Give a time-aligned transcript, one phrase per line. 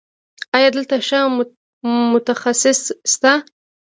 [0.57, 1.19] ایا دلته ښه
[2.11, 3.33] متخصص شته؟